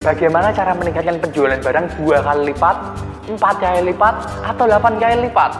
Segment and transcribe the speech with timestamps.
[0.00, 2.76] Bagaimana cara meningkatkan penjualan barang dua kali lipat,
[3.28, 4.14] empat kali lipat,
[4.48, 5.52] atau delapan kali lipat?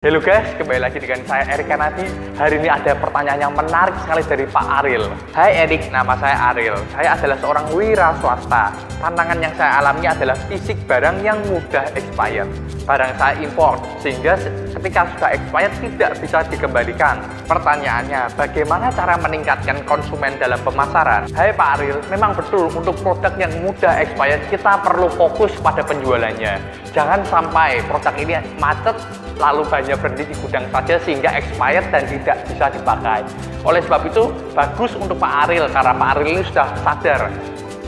[0.00, 2.08] Halo guys, kembali lagi dengan saya Erik Kanadi.
[2.40, 5.04] Hari ini ada pertanyaan yang menarik sekali dari Pak Aril.
[5.36, 6.80] Hai Erik, nama saya Aril.
[6.96, 8.72] Saya adalah seorang wira swasta.
[9.04, 12.48] Tantangan yang saya alami adalah fisik barang yang mudah expired.
[12.88, 14.40] Barang saya import, sehingga
[14.80, 17.20] ketika sudah expired tidak bisa dikembalikan.
[17.44, 21.28] Pertanyaannya, bagaimana cara meningkatkan konsumen dalam pemasaran?
[21.36, 26.56] Hai Pak Aril, memang betul untuk produk yang mudah expired kita perlu fokus pada penjualannya.
[26.96, 28.96] Jangan sampai produk ini macet
[29.36, 33.20] lalu banyak berhenti di gudang saja sehingga expired dan tidak bisa dipakai.
[33.68, 37.28] Oleh sebab itu, bagus untuk Pak Aril karena Pak Aril ini sudah sadar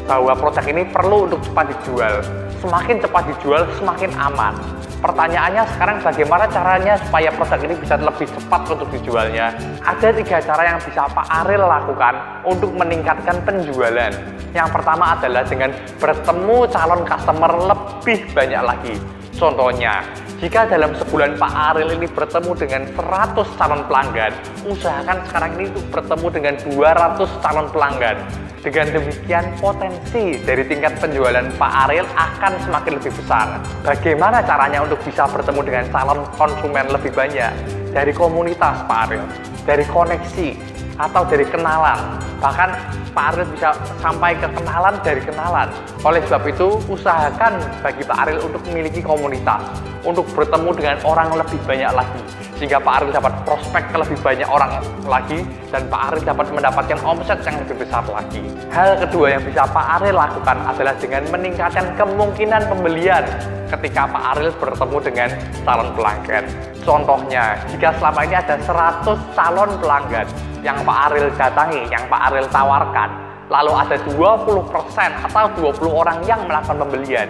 [0.05, 2.20] bahwa produk ini perlu untuk cepat dijual.
[2.61, 4.55] Semakin cepat dijual, semakin aman.
[5.02, 9.51] Pertanyaannya sekarang bagaimana caranya supaya produk ini bisa lebih cepat untuk dijualnya?
[9.83, 12.15] Ada tiga cara yang bisa Pak Aril lakukan
[12.47, 14.15] untuk meningkatkan penjualan.
[14.55, 18.94] Yang pertama adalah dengan bertemu calon customer lebih banyak lagi.
[19.34, 20.06] Contohnya,
[20.39, 24.33] jika dalam sebulan Pak Aril ini bertemu dengan 100 calon pelanggan,
[24.70, 28.16] usahakan sekarang ini untuk bertemu dengan 200 calon pelanggan.
[28.63, 33.59] Dengan demikian potensi dari tingkat penjualan Pak Aril akan semakin lebih besar.
[33.83, 37.51] Bagaimana caranya untuk bisa bertemu dengan calon konsumen lebih banyak?
[37.91, 39.27] Dari komunitas Pak Aril,
[39.67, 40.55] dari koneksi,
[40.95, 42.23] atau dari kenalan.
[42.39, 42.71] Bahkan
[43.11, 45.67] Pak Aril bisa sampai ke kenalan dari kenalan.
[46.07, 49.59] Oleh sebab itu, usahakan bagi Pak Aril untuk memiliki komunitas
[50.07, 52.23] untuk bertemu dengan orang lebih banyak lagi
[52.56, 56.98] sehingga Pak Aril dapat prospek ke lebih banyak orang lagi dan Pak Aril dapat mendapatkan
[57.03, 58.42] omset yang lebih besar lagi.
[58.70, 63.25] Hal kedua yang bisa Pak Aril lakukan adalah dengan meningkatkan kemungkinan pembelian
[63.72, 65.28] ketika Pak Aril bertemu dengan
[65.64, 66.44] calon pelanggan.
[66.83, 70.27] Contohnya, jika selama ini ada 100 calon pelanggan
[70.61, 73.09] yang Pak Aril datangi, yang Pak Aril tawarkan,
[73.50, 77.28] lalu ada 20% atau 20 orang yang melakukan pembelian.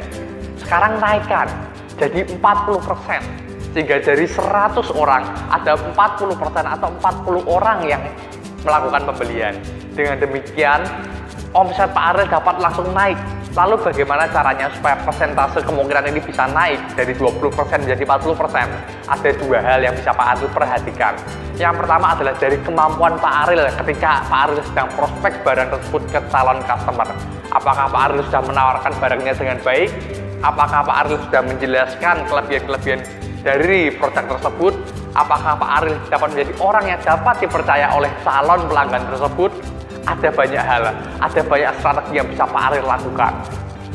[0.61, 1.49] Sekarang naikkan
[1.99, 3.42] jadi 40%.
[3.73, 5.97] Sehingga dari 100 orang ada 40%
[6.77, 8.03] atau 40 orang yang
[8.63, 9.55] melakukan pembelian.
[9.97, 10.81] Dengan demikian,
[11.57, 13.17] omset Pak Aril dapat langsung naik.
[13.53, 19.13] Lalu bagaimana caranya supaya persentase kemungkinan ini bisa naik dari 20% menjadi 40%?
[19.13, 21.13] Ada dua hal yang bisa Pak Aril perhatikan.
[21.61, 26.21] Yang pertama adalah dari kemampuan Pak Aril ketika Pak Aril sedang prospek barang tersebut ke
[26.33, 27.09] calon customer.
[27.53, 29.93] Apakah Pak Aril sudah menawarkan barangnya dengan baik?
[30.43, 33.01] apakah Pak Aril sudah menjelaskan kelebihan-kelebihan
[33.43, 34.75] dari produk tersebut,
[35.19, 39.51] apakah Pak Aril dapat menjadi orang yang dapat dipercaya oleh calon pelanggan tersebut,
[40.07, 40.85] ada banyak hal,
[41.19, 43.35] ada banyak strategi yang bisa Pak Aril lakukan.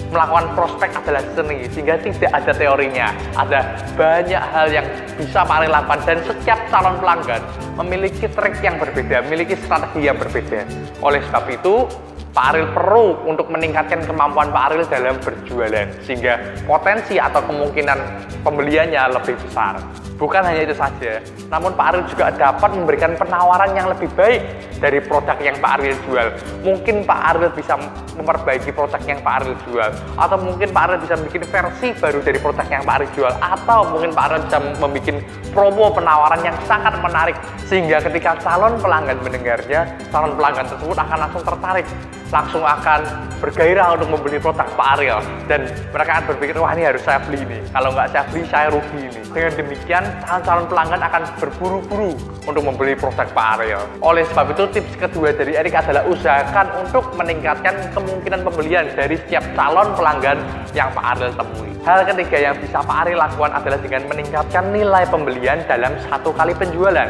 [0.07, 3.11] Melakukan prospek adalah seni, sehingga tidak ada teorinya.
[3.35, 3.59] Ada
[3.99, 4.87] banyak hal yang
[5.19, 7.41] bisa Pak Aril lakukan, dan setiap calon pelanggan
[7.75, 10.63] memiliki trik yang berbeda, memiliki strategi yang berbeda.
[11.03, 11.91] Oleh sebab itu,
[12.37, 16.37] Pak Aril perlu untuk meningkatkan kemampuan Pak Aril dalam berjualan sehingga
[16.69, 17.97] potensi atau kemungkinan
[18.45, 19.81] pembeliannya lebih besar.
[20.21, 24.41] Bukan hanya itu saja, namun Pak Aril juga dapat memberikan penawaran yang lebih baik
[24.77, 26.27] dari produk yang Pak Aril jual.
[26.61, 27.77] Mungkin Pak Aril bisa
[28.17, 32.37] memperbaiki produk yang Pak Aril jual, atau mungkin Pak Aril bisa bikin versi baru dari
[32.41, 35.17] produk yang Pak Aril jual, atau mungkin Pak Aril bisa membuat
[35.53, 41.43] promo penawaran yang sangat menarik sehingga ketika calon pelanggan mendengarnya, calon pelanggan tersebut akan langsung
[41.45, 41.85] tertarik,
[42.27, 47.03] langsung akan bergairah untuk membeli produk Pak Aril dan mereka akan berpikir wah ini harus
[47.05, 47.59] saya beli ini.
[47.69, 49.21] Kalau nggak saya beli saya rugi ini.
[49.27, 52.11] Dengan demikian calon-calon pelanggan akan berburu-buru
[52.49, 53.79] untuk membeli produk Pak Aryo.
[54.01, 59.45] Oleh sebab itu tips kedua dari Erik adalah usahakan untuk meningkatkan kemungkinan pembelian dari setiap
[59.53, 60.41] calon pelanggan
[60.73, 61.69] yang Pak Aryo temui.
[61.87, 66.51] Hal ketiga yang bisa Pak Ari lakukan adalah dengan meningkatkan nilai pembelian dalam satu kali
[66.51, 67.07] penjualan.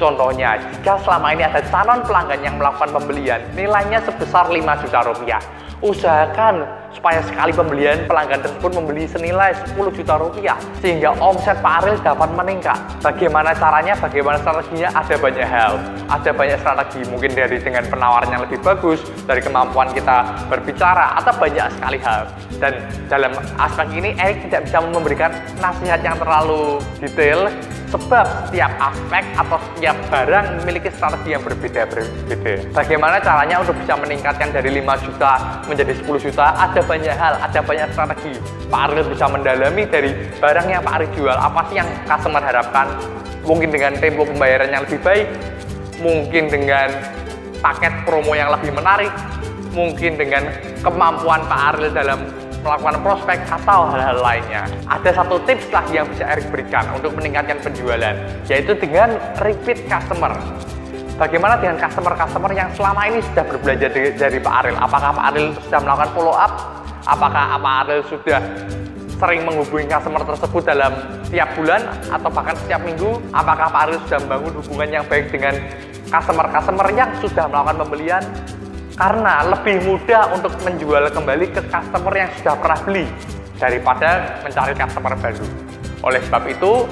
[0.00, 5.42] Contohnya, jika selama ini ada calon pelanggan yang melakukan pembelian, nilainya sebesar 5 juta rupiah.
[5.84, 6.64] Usahakan
[6.94, 12.30] supaya sekali pembelian pelanggan tersebut membeli senilai 10 juta rupiah sehingga omset Pak Aril dapat
[12.34, 12.78] meningkat.
[13.00, 13.94] Bagaimana caranya?
[13.98, 14.90] Bagaimana strateginya?
[14.94, 15.72] Ada banyak hal.
[16.10, 21.32] Ada banyak strategi mungkin dari dengan penawaran yang lebih bagus, dari kemampuan kita berbicara atau
[21.38, 22.26] banyak sekali hal.
[22.58, 22.72] Dan
[23.08, 25.32] dalam aspek ini Erik tidak bisa memberikan
[25.62, 27.48] nasihat yang terlalu detail
[27.90, 32.54] sebab setiap aspek atau setiap barang memiliki strategi yang berbeda-beda.
[32.70, 35.32] Bagaimana caranya untuk bisa meningkatkan dari 5 juta
[35.66, 36.54] menjadi 10 juta?
[36.54, 38.32] Ada ada banyak hal, ada banyak strategi.
[38.72, 42.88] Pak Aril bisa mendalami dari barang yang Pak Aril jual, apa sih yang customer harapkan.
[43.44, 45.28] Mungkin dengan tempo pembayaran yang lebih baik,
[46.00, 46.88] mungkin dengan
[47.60, 49.12] paket promo yang lebih menarik,
[49.76, 50.48] mungkin dengan
[50.80, 52.20] kemampuan Pak Aril dalam
[52.64, 54.64] melakukan prospek atau hal-hal lainnya.
[54.88, 58.16] Ada satu tips lagi yang bisa Erik berikan untuk meningkatkan penjualan,
[58.48, 60.32] yaitu dengan repeat customer.
[61.20, 64.76] Bagaimana dengan customer-customer yang selama ini sudah berbelanja dari, dari Pak Aril?
[64.80, 66.52] Apakah Pak Aril sudah melakukan follow up?
[67.04, 68.40] Apakah Pak Aril sudah
[69.20, 70.96] sering menghubungi customer tersebut dalam
[71.28, 73.20] tiap bulan atau bahkan setiap minggu?
[73.36, 75.60] Apakah Pak Aril sudah membangun hubungan yang baik dengan
[76.08, 78.22] customer-customer yang sudah melakukan pembelian?
[78.96, 83.04] Karena lebih mudah untuk menjual kembali ke customer yang sudah pernah beli
[83.60, 85.46] daripada mencari customer baru.
[86.00, 86.88] Oleh sebab itu,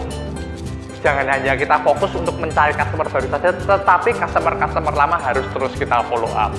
[1.01, 6.03] jangan hanya kita fokus untuk mencari customer baru saja, tetapi customer-customer lama harus terus kita
[6.07, 6.53] follow up.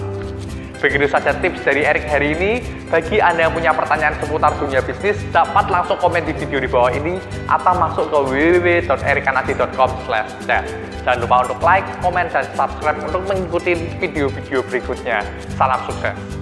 [0.80, 2.52] Begitu saja tips dari Erik hari ini.
[2.88, 6.90] Bagi Anda yang punya pertanyaan seputar dunia bisnis, dapat langsung komen di video di bawah
[6.90, 7.20] ini
[7.52, 10.64] atau masuk ke www.erikanadi.com chat.
[11.04, 15.22] Jangan lupa untuk like, komen, dan subscribe untuk mengikuti video-video berikutnya.
[15.60, 16.40] Salam sukses!